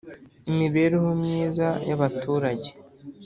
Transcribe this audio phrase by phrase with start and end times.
[0.49, 2.69] imibereho myiza y, abaturage